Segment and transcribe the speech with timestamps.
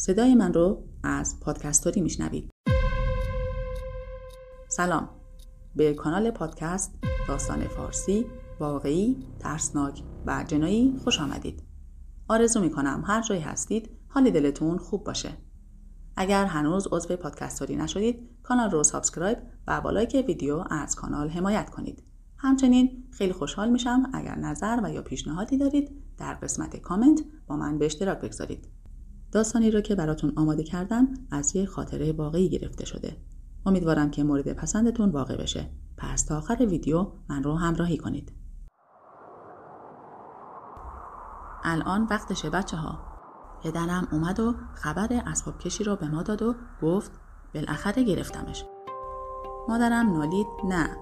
[0.00, 2.50] صدای من رو از پادکستوری میشنوید.
[4.68, 5.08] سلام.
[5.76, 6.94] به کانال پادکست
[7.28, 8.26] داستان فارسی
[8.60, 11.62] واقعی ترسناک و جنایی خوش آمدید.
[12.28, 15.30] آرزو می کنم هر جایی هستید حال دلتون خوب باشه.
[16.16, 21.70] اگر هنوز عضو پادکستوری نشدید کانال رو subscribe و با like ویدیو از کانال حمایت
[21.70, 22.02] کنید.
[22.36, 27.78] همچنین خیلی خوشحال میشم اگر نظر و یا پیشنهادی دارید در قسمت کامنت با من
[27.78, 28.77] به اشتراک بگذارید.
[29.32, 33.16] داستانی رو که براتون آماده کردم از یه خاطره واقعی گرفته شده.
[33.66, 35.70] امیدوارم که مورد پسندتون واقع بشه.
[35.96, 38.32] پس تا آخر ویدیو من رو همراهی کنید.
[41.64, 42.98] الان وقتشه بچه ها
[43.62, 47.12] پدرم اومد و خبر اسباب کشی رو به ما داد و گفت
[47.54, 48.64] بالاخره گرفتمش.
[49.68, 50.96] مادرم نالید نه.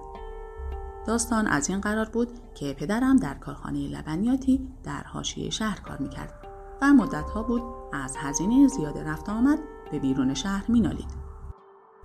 [1.07, 6.33] داستان از این قرار بود که پدرم در کارخانه لبنیاتی در حاشیه شهر کار می‌کرد
[6.81, 9.59] و مدتها بود از هزینه زیاد رفت آمد
[9.91, 11.27] به بیرون شهر مینالید.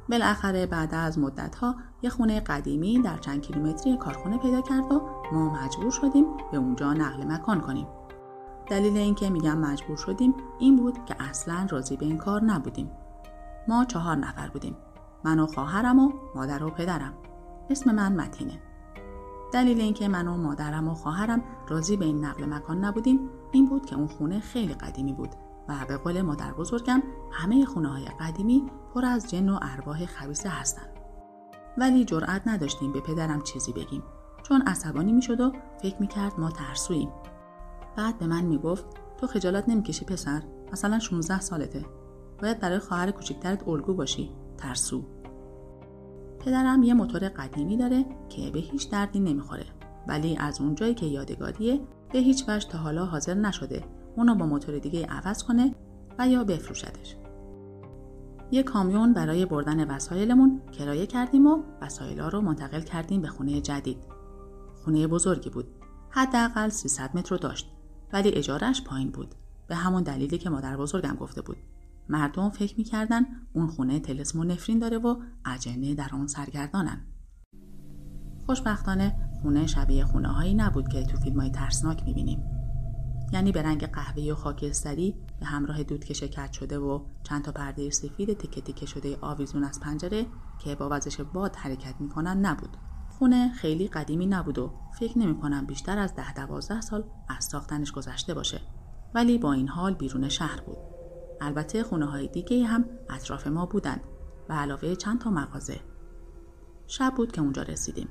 [0.09, 5.03] بالاخره بعد از مدتها یه خونه قدیمی در چند کیلومتری کارخونه پیدا کرد و
[5.33, 7.87] ما مجبور شدیم به اونجا نقل مکان کنیم.
[8.67, 12.91] دلیل اینکه میگم مجبور شدیم این بود که اصلا راضی به این کار نبودیم.
[13.69, 14.77] ما چهار نفر بودیم.
[15.25, 17.15] من و خواهرم و مادر و پدرم.
[17.71, 18.63] اسم من متینه.
[19.53, 23.21] دلیل اینکه من و مادرم و خواهرم راضی به این نقل مکان نبودیم
[23.53, 25.31] این بود که اون خونه خیلی قدیمی بود
[25.69, 30.49] و به قول مادر بزرگم همه خونه های قدیمی پر از جن و ارواح خبیسه
[30.49, 30.89] هستند.
[31.79, 34.03] ولی جرأت نداشتیم به پدرم چیزی بگیم
[34.43, 35.53] چون عصبانی می‌شد و
[35.83, 37.09] فکر می‌کرد ما ترسوییم.
[37.97, 38.85] بعد به من می‌گفت
[39.17, 41.85] تو خجالت نمی‌کشی پسر مثلا 16 سالته
[42.43, 45.05] باید برای خواهر کوچکترت الگو باشی ترسو
[46.41, 49.67] پدرم یه موتور قدیمی داره که به هیچ دردی نمی‌خوره
[50.09, 51.81] ولی از اونجایی که یادگاریه
[52.13, 53.85] به هیچ وجه تا حالا حاضر نشده
[54.17, 55.75] اونو با موتور دیگه عوض کنه
[56.19, 57.17] و یا بفروشدش.
[58.51, 63.99] یه کامیون برای بردن وسایلمون کرایه کردیم و وسایلا رو منتقل کردیم به خونه جدید.
[64.85, 65.69] خونه بزرگی بود.
[66.11, 67.73] حداقل 300 متر رو داشت
[68.13, 69.35] ولی اجارش پایین بود.
[69.69, 71.57] به همون دلیلی که مادر بزرگم گفته بود.
[72.09, 77.01] مردم فکر می‌کردن اون خونه تلسم و نفرین داره و اجنه در اون سرگردانن.
[78.47, 82.52] خوشبختانه خونه شبیه خونه هایی نبود که تو فیلم های ترسناک می‌بینیم.
[83.33, 87.53] یعنی به رنگ قهوه‌ای و خاکستری به همراه دود که شکرد شده و چند تا
[87.53, 90.27] پرده سفید تکه تکه شده آویزون از پنجره
[90.59, 92.77] که با وزش باد حرکت می‌کنن نبود.
[93.09, 97.93] خونه خیلی قدیمی نبود و فکر نمی کنم بیشتر از ده دوازده سال از ساختنش
[97.93, 98.61] گذشته باشه.
[99.15, 100.79] ولی با این حال بیرون شهر بود.
[101.41, 104.01] البته خونه های دیگه هم اطراف ما بودند
[104.49, 105.81] و علاوه چند تا مغازه.
[106.87, 108.09] شب بود که اونجا رسیدیم.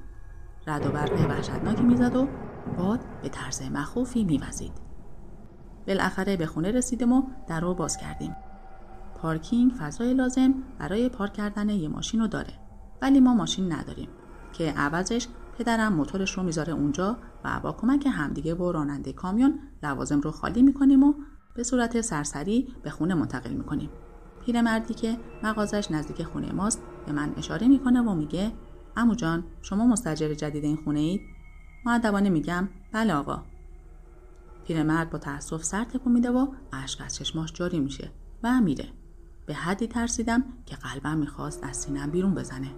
[0.68, 2.28] رد و برق وحشتناکی می‌زد و
[2.78, 4.91] باد به طرز مخوفی میوزید.
[5.88, 8.36] بالاخره به خونه رسیدیم و در رو باز کردیم.
[9.16, 12.54] پارکینگ فضای لازم برای پارک کردن یه ماشین رو داره
[13.02, 14.10] ولی ما ماشین نداریم
[14.54, 15.28] که عوضش
[15.58, 20.62] پدرم موتورش رو می‌ذاره اونجا و با کمک همدیگه و راننده کامیون لوازم رو خالی
[20.62, 21.14] می‌کنیم و
[21.56, 23.90] به صورت سرسری به خونه منتقل می‌کنیم.
[24.46, 28.52] پیرمردی که مغازش نزدیک خونه ماست به من اشاره می‌کنه و میگه
[28.98, 31.22] امو جان شما مستجر جدید این خونه اید؟
[31.86, 33.44] معدبانه میگم بله آقا
[34.64, 38.12] پیرمرد با تأسف سر تکون میده و اشک از چشماش جاری میشه
[38.44, 38.90] و میره.
[39.46, 42.72] به حدی ترسیدم که قلبم می‌خواست از سینم بیرون بزنه.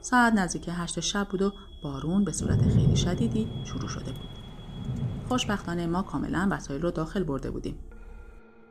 [0.00, 4.30] ساعت نزدیک هشت شب بود و بارون به صورت خیلی شدیدی شروع شده بود.
[5.28, 7.78] خوشبختانه ما کاملا وسایل رو داخل برده بودیم.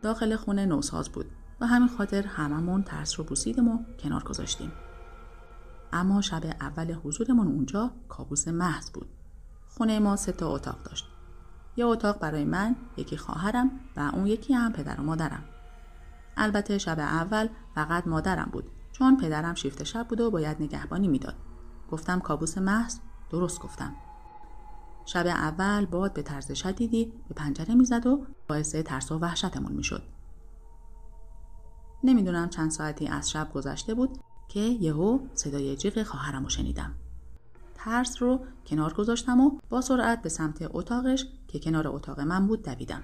[0.01, 1.25] داخل خونه نوساز بود
[1.61, 4.71] و همین خاطر هممون ترس رو بوسیدیم و کنار گذاشتیم.
[5.93, 9.07] اما شب اول حضورمون اونجا کابوس محض بود.
[9.67, 11.05] خونه ما سه تا اتاق داشت.
[11.79, 15.43] یه اتاق برای من یکی خواهرم و اون یکی هم پدر و مادرم.
[16.37, 21.35] البته شب اول فقط مادرم بود چون پدرم شیفت شب بود و باید نگهبانی می‌داد.
[21.91, 23.95] گفتم کابوس محض درست گفتم.
[25.05, 30.03] شب اول باد به طرز شدیدی به پنجره می‌زد و باعث ترس و وحشتمون می‌شد.
[32.03, 34.17] نمی‌دونم چند ساعتی از شب گذشته بود
[34.47, 36.95] که یهو صدای جیغ خواهرم رو شنیدم.
[37.79, 42.63] ترس رو کنار گذاشتم و با سرعت به سمت اتاقش که کنار اتاق من بود
[42.63, 43.03] دویدم.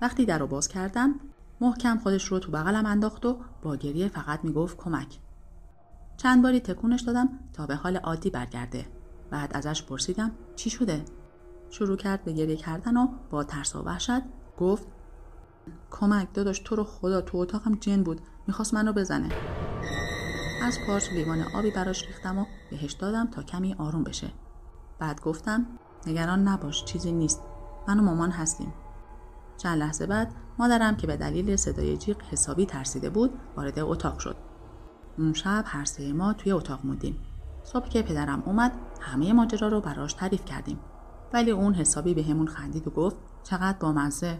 [0.00, 1.14] وقتی در رو باز کردم
[1.60, 5.18] محکم خودش رو تو بغلم انداخت و با گریه فقط می‌گفت کمک.
[6.16, 8.86] چند باری تکونش دادم تا به حال عادی برگرده.
[9.30, 11.04] بعد ازش پرسیدم چی شده؟
[11.70, 14.22] شروع کرد به گریه کردن و با ترس و وحشت
[14.58, 14.86] گفت
[15.90, 19.28] کمک داداش تو رو خدا تو اتاقم جن بود می‌خواست منو بزنه
[20.62, 24.30] از پارچ لیوان آبی براش ریختم و بهش دادم تا کمی آروم بشه.
[24.98, 25.66] بعد گفتم
[26.06, 27.42] نگران نباش چیزی نیست.
[27.88, 28.72] من و مامان هستیم.
[29.56, 34.36] چند لحظه بعد مادرم که به دلیل صدای جیغ حسابی ترسیده بود وارد اتاق شد.
[35.18, 37.16] اون شب هر سه ما توی اتاق موندیم.
[37.62, 40.78] صبح که پدرم اومد همه ماجرا رو براش تعریف کردیم.
[41.32, 44.38] ولی اون حسابی به همون خندید و گفت چقدر بامزه.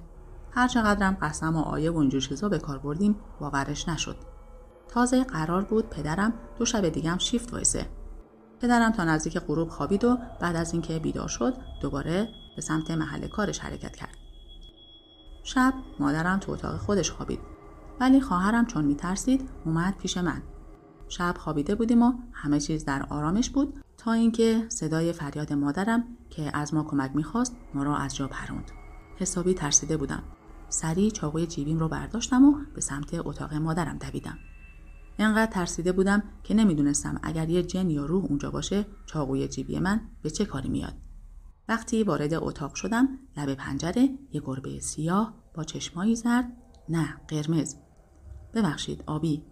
[0.50, 4.16] هر چقدرم قسم و آیه و اینجور چیزا به کار بردیم باورش نشد.
[4.88, 7.86] تازه قرار بود پدرم دو شب دیگم شیفت وایسه.
[8.60, 13.28] پدرم تا نزدیک غروب خوابید و بعد از اینکه بیدار شد دوباره به سمت محل
[13.28, 14.16] کارش حرکت کرد.
[15.42, 17.40] شب مادرم تو اتاق خودش خوابید.
[18.00, 20.42] ولی خواهرم چون میترسید اومد پیش من.
[21.08, 26.56] شب خوابیده بودیم و همه چیز در آرامش بود تا اینکه صدای فریاد مادرم که
[26.56, 28.70] از ما کمک می‌خواست ما را از جا پروند.
[29.16, 30.22] حسابی ترسیده بودم.
[30.68, 34.38] سریع چاقوی جیبیم رو برداشتم و به سمت اتاق مادرم دویدم.
[35.18, 40.00] انقدر ترسیده بودم که نمی‌دونستم اگر یه جن یا روح اونجا باشه چاقوی جیبی من
[40.22, 40.94] به چه کاری میاد.
[41.68, 46.52] وقتی وارد اتاق شدم لب پنجره یه گربه سیاه با چشمایی زرد.
[46.88, 47.76] نه قرمز.
[48.54, 49.44] ببخشید آبی.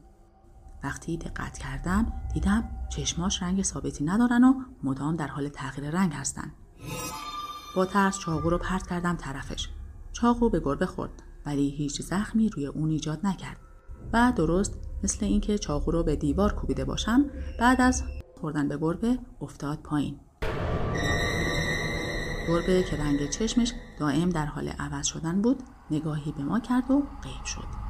[0.85, 6.53] وقتی دقت کردم دیدم چشماش رنگ ثابتی ندارن و مدام در حال تغییر رنگ هستن.
[7.77, 9.69] با ترس چاقو رو پرت کردم طرفش.
[10.13, 13.61] چاقو به گربه خورد ولی هیچ زخمی روی اون ایجاد نکرد.
[14.13, 17.25] و درست مثل اینکه چاقو رو به دیوار کوبیده باشم
[17.59, 18.03] بعد از
[18.41, 20.21] خوردن به گربه افتاد پایین.
[22.49, 27.03] گربه که رنگ چشمش دائم در حال عوض شدن بود نگاهی به ما کرد و
[27.23, 27.87] غیب شد.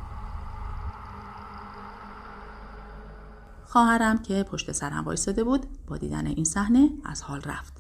[3.65, 7.76] خواهرم که پشت سرم وایستاده بود با دیدن این صحنه از حال رفت.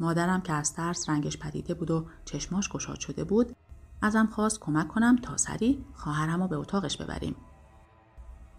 [0.00, 3.56] مادرم که از ترس رنگش پدیده بود و چشماش گشاد شده بود
[4.02, 7.36] ازم خواست کمک کنم تا سریع خواهرم رو به اتاقش ببریم.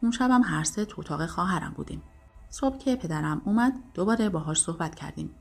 [0.01, 2.01] اون شبم هر سه تو اتاق خواهرم بودیم.
[2.49, 5.35] صبح که پدرم اومد دوباره باهاش صحبت کردیم.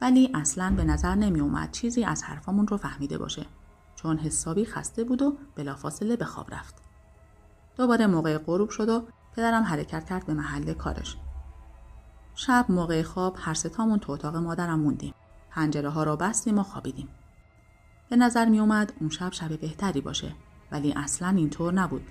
[0.00, 3.46] ولی اصلا به نظر نمی اومد چیزی از حرفامون رو فهمیده باشه.
[3.94, 6.74] چون حسابی خسته بود و بلافاصله به خواب رفت.
[7.76, 9.02] دوباره موقع غروب شد و
[9.36, 11.16] پدرم حرکت کرد به محل کارش.
[12.40, 15.14] شب موقع خواب هر ستامون تو اتاق مادرم موندیم.
[15.50, 17.08] پنجره ها را بستیم و خوابیدیم.
[18.08, 20.34] به نظر می اومد اون شب شب بهتری باشه
[20.72, 22.06] ولی اصلا اینطور نبود.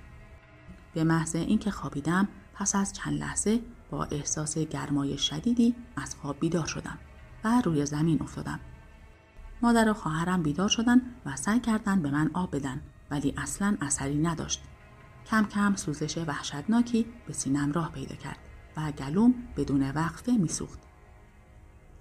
[0.94, 3.60] به محض اینکه خوابیدم پس از چند لحظه
[3.90, 6.98] با احساس گرمای شدیدی از خواب بیدار شدم
[7.44, 8.60] و روی زمین افتادم.
[9.62, 12.80] مادر و خواهرم بیدار شدن و سعی کردن به من آب بدن
[13.10, 14.62] ولی اصلا اثری نداشت.
[15.26, 18.47] کم کم سوزش وحشتناکی به سینم راه پیدا کرد.
[18.78, 20.78] و گلوم بدون وقفه میسوخت.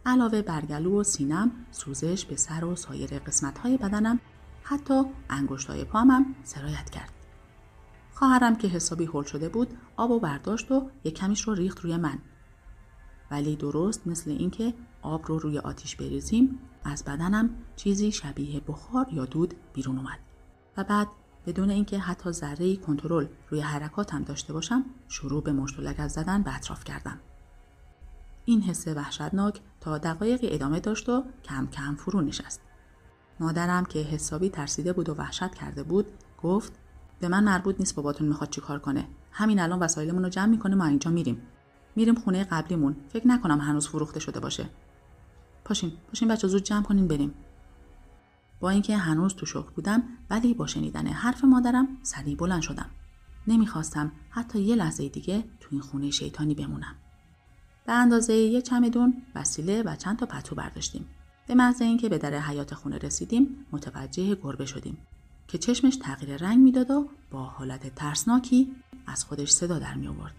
[0.06, 4.20] علاوه بر گلو و سینم سوزش به سر و سایر قسمتهای بدنم
[4.64, 7.14] حتی انگشتای پامم سرایت کرد.
[8.14, 11.98] خواهرم که حسابی هل شده بود آب و برداشت و یک کمیش رو ریخت روی
[11.98, 12.20] من.
[13.32, 19.26] ولی درست مثل اینکه آب رو روی آتیش بریزیم از بدنم چیزی شبیه بخار یا
[19.26, 20.20] دود بیرون اومد.
[20.78, 21.08] و بعد
[21.48, 26.84] بدون اینکه حتی ذره کنترل روی حرکاتم داشته باشم شروع به مشتلک زدن به اطراف
[26.84, 27.20] کردم.
[28.46, 32.62] این حس وحشتناک تا دقایقی ادامه داشت و کم کم فرو نشست.
[33.40, 36.06] مادرم که حسابی ترسیده بود و وحشت کرده بود
[36.44, 36.74] گفت
[37.20, 39.08] به من مربوط نیست باباتون می‌خواد چیکار کنه.
[39.32, 41.42] همین الان وسایلمون رو جمع می‌کنه ما اینجا میریم.
[41.96, 42.96] میریم خونه قبلیمون.
[43.10, 44.70] فکر نکنم هنوز فروخته شده باشه.
[45.66, 47.34] پاشین پاشین بچه زود جمع کنین بریم.
[48.60, 52.90] با اینکه هنوز تو شوق بودم ولی با شنیدن حرف مادرم سریع بلند شدم.
[53.48, 56.96] نمی‌خواستم حتی یه لحظه دیگه تو این خونه شیطانی بمونم.
[57.86, 61.06] به اندازه یه چمدون وسیله و چند تا پتو برداشتیم.
[61.48, 64.98] به محض اینکه به در حیات خونه رسیدیم متوجه گربه شدیم
[65.48, 68.76] که چشمش تغییر رنگ می‌داد و با حالت ترسناکی
[69.08, 70.36] از خودش صدا در می آورد.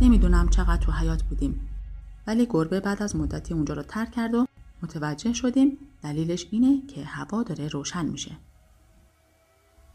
[0.00, 1.68] نمی‌دونم چقدر تو حیات بودیم.
[2.26, 4.46] ولی گربه بعد از مدتی اونجا رو ترک کرد و
[4.82, 8.36] متوجه شدیم دلیلش اینه که هوا داره روشن میشه.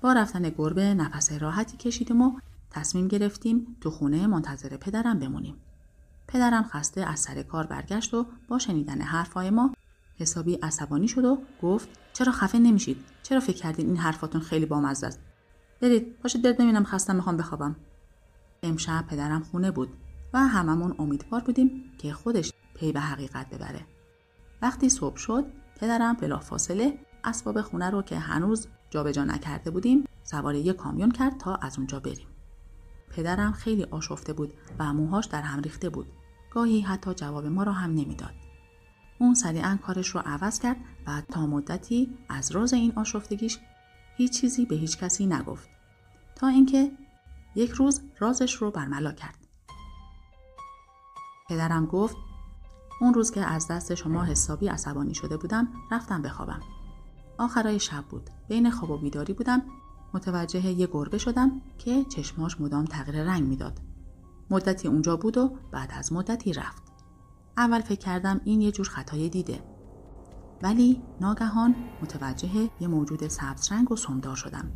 [0.01, 2.39] با رفتن گربه نفس راحتی کشیدیم و
[2.71, 5.55] تصمیم گرفتیم تو خونه منتظر پدرم بمونیم.
[6.27, 9.74] پدرم خسته از سر کار برگشت و با شنیدن حرفای ما
[10.17, 15.07] حسابی عصبانی شد و گفت چرا خفه نمیشید؟ چرا فکر کردین این حرفاتون خیلی بامزه
[15.07, 15.19] است؟
[15.81, 17.75] برید پاشید برید ببینم خستم می‌خوام بخوابم.
[18.63, 19.89] امشب پدرم خونه بود
[20.33, 23.86] و هممون امیدوار بودیم که خودش پی به حقیقت ببره.
[24.62, 25.45] وقتی صبح شد
[25.79, 31.55] پدرم بلافاصله اسباب خونه رو که هنوز جابجا نکرده بودیم سوار یک کامیون کرد تا
[31.55, 32.27] از اونجا بریم.
[33.09, 36.07] پدرم خیلی آشفته بود و موهاش در هم ریخته بود.
[36.51, 38.33] گاهی حتی جواب ما را هم نمی‌داد.
[39.19, 43.59] اون سریعا کارش رو عوض کرد و تا مدتی از راز این آشفتگیش
[44.17, 45.69] هیچ چیزی به هیچ کسی نگفت.
[46.36, 46.91] تا اینکه
[47.55, 49.38] یک روز رازش رو برملا کرد.
[51.49, 52.15] پدرم گفت
[53.01, 56.59] اون روز که از دست شما حسابی عصبانی شده بودم رفتم بخوابم.
[57.37, 58.29] آخرای شب بود.
[58.47, 59.61] بین خواب و بیداری بودم.
[60.13, 63.79] متوجه یه گربه شدم که چشماش مدام تغییر رنگ می‌داد.
[64.49, 66.83] مدتی اونجا بود و بعد از مدتی رفت.
[67.57, 69.63] اول فکر کردم این یه جور خطای دیده.
[70.61, 74.71] ولی ناگهان متوجه یه موجود سبز رنگ و سمدار شدم.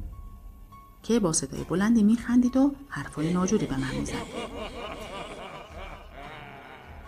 [1.04, 4.14] که با صدای بلندی میخندید و حرفای ناجوری به من می‌زد.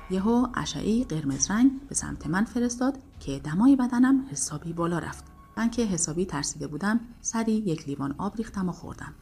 [0.10, 5.24] یهو اشعی قرمز رنگ به سمت من فرستاد که دمای بدنم حسابی بالا رفت.
[5.58, 9.14] من که حسابی ترسیده بودم سری یک لیوان آب ریختم و خوردم.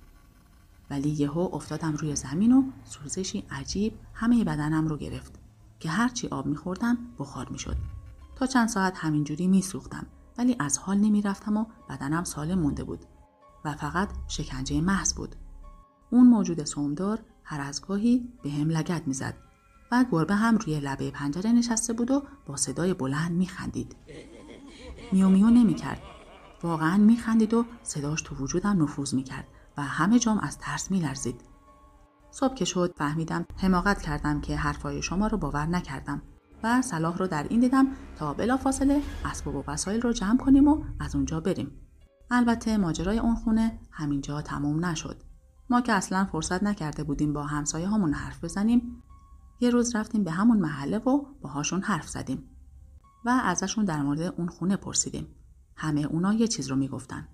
[0.90, 5.40] ولی یهو افتادم روی زمین و سوزشی عجیب همه بدنم رو گرفت
[5.80, 7.78] که هرچی آب میخوردم بخار می‌شد.
[8.36, 10.06] تا چند ساعت همینجوری میسوختم
[10.38, 13.00] ولی از حال نمی‌رفتم و بدنم سالم مونده بود
[13.66, 15.36] و فقط شکنجه محض بود.
[16.10, 19.38] اون موجود سومدار هر از گاهی به هم لگت می‌زد.
[19.93, 23.95] و گربه هم روی لبه پنجره نشسته بود و با صدای بلند میخندید.
[25.12, 26.01] میو میو نمی‌کرد.
[26.63, 29.47] واقعا میخندید و صداش تو وجودم نفوذ می‌کرد
[29.77, 31.41] و همه جام از ترس میلرزید.
[32.31, 36.21] صبح که شد فهمیدم حماقت کردم که حرفای شما رو باور نکردم
[36.63, 40.83] و صلاح رو در این دیدم تا بلافاصله اسباب و وسایل رو جمع کنیم و
[41.00, 41.71] از اونجا بریم.
[42.31, 45.23] البته ماجرای اون خونه همینجا تموم نشد.
[45.69, 49.03] ما که اصلا فرصت نکرده بودیم با همسایه همون حرف بزنیم
[49.63, 52.43] یه روز رفتیم به همون محله و باهاشون حرف زدیم
[53.25, 55.27] و ازشون در مورد اون خونه پرسیدیم.
[55.75, 57.27] همه اونا یه چیز رو می‌گفتن.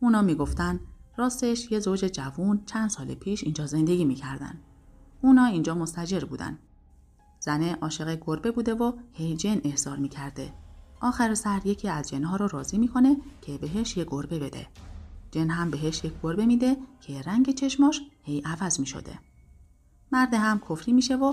[0.00, 0.80] اونا می‌گفتن
[1.16, 4.60] راستش یه زوج جوون چند سال پیش اینجا زندگی می‌کردن.
[5.22, 6.58] اونا اینجا مستجر بودن.
[7.38, 10.52] زنه عاشق گربه بوده و هی جن احضار می‌کرده.
[11.00, 14.66] آخر سر یکی از جنها رو راضی می‌کنه که بهش یه گربه بده.
[15.30, 19.18] جن هم بهش یک گربه میده که رنگ چشماش هی عوض می‌شده.
[20.12, 21.32] مرد هم کفری میشه و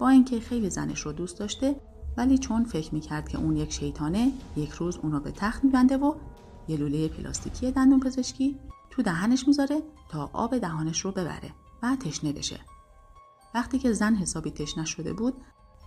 [0.00, 1.80] با اینکه خیلی زنش رو دوست داشته
[2.16, 6.14] ولی چون فکر می‌کرد که اون یک شیطانه یک روز اونو به تخت میبنده و
[6.68, 8.58] یه لوله پلاستیکی دندون پزشکی
[8.90, 11.50] تو دهنش می‌ذاره تا آب دهانش رو ببره
[11.82, 12.60] و تشنه بشه.
[13.54, 15.34] وقتی که زن حسابی تشنه شده بود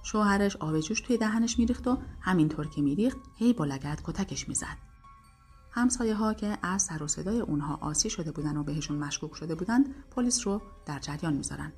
[0.04, 4.78] شوهرش آب جوش توی دهنش میریخت و همینطور که میریخت هی با لگت کتکش می‌زد.
[5.72, 9.56] همسایه ها که از سر و صدای اونها آسی شده بودن و بهشون مشکوک شده
[9.56, 11.74] بودند پلیس رو در جریان می‌ذارن.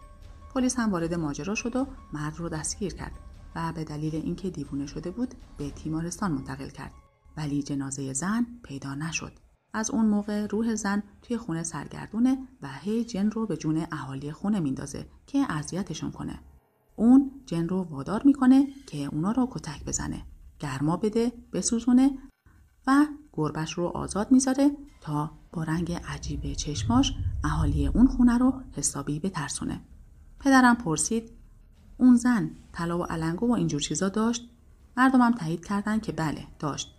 [0.55, 3.12] پلیس هم وارد ماجرا شد و مرد رو دستگیر کرد
[3.55, 6.91] و به دلیل اینکه دیوونه شده بود به تیمارستان منتقل کرد.
[7.38, 9.31] ولی جنازه زن پیدا نشد.
[9.74, 14.31] از اون موقع روح زن توی خونه سرگردونه و هی جن رو به جون اهالی
[14.31, 16.39] خونه میندازه که اذیتشون کنه.
[16.95, 20.25] اون جن رو وادار می‌کنه که اونا رو کتک بزنه
[20.59, 22.12] گرما بده بسوزونه
[22.88, 24.71] و گربش رو آزاد می‌ذاره
[25.01, 29.81] تا با رنگ عجیب چشماش اهالی اون خونه رو حسابی بترسونه.
[30.39, 31.32] پدرم پرسید
[31.98, 34.50] اون زن طلا و علنگو و اینجور چیزا داشت؟
[34.98, 36.96] مردمم تایید کردن که بله داشت.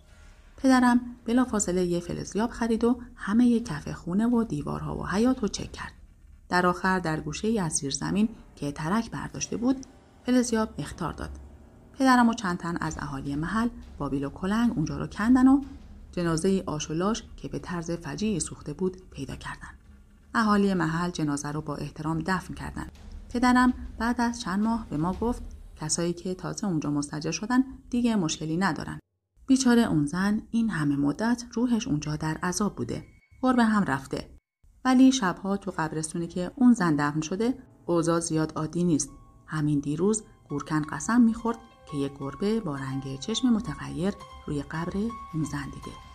[0.57, 5.47] پدرم بلافاصله یه فلزیاب خرید و همه یه کف خونه و دیوارها و حیات رو
[5.47, 5.91] چک کرد.
[6.49, 9.85] در آخر در گوشه ای از زیر زمین که ترک برداشته بود
[10.25, 11.29] فلزیاب اختار داد.
[11.99, 15.61] پدرم و چند تن از اهالی محل با بیل و کلنگ اونجا رو کندن و
[16.11, 19.69] جنازه آشولاش که به طرز فجیعی سوخته بود پیدا کردن.
[20.35, 22.91] اهالی محل جنازه رو با احترام دفن کردند
[23.29, 25.43] پدرم بعد از چند ماه به ما گفت
[25.75, 28.99] کسایی که تازه اونجا مستجر شدن دیگه مشکلی ندارن.
[29.47, 33.03] بیچاره اون زن این همه مدت روحش اونجا در عذاب بوده.
[33.41, 34.37] گربه هم رفته.
[34.85, 39.09] ولی شبها تو قبرستونی که اون زن دفن شده اوضاع زیاد عادی نیست.
[39.47, 41.57] همین دیروز گورکن قسم می‌خورد
[41.91, 44.13] که یک گربه با رنگ چشم متغیر
[44.47, 44.97] روی قبر
[45.33, 46.06] اون زن دیده.